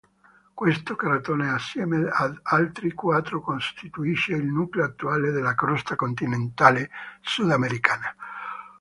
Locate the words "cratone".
0.95-1.51